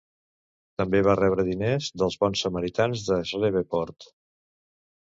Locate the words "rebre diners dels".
1.19-2.17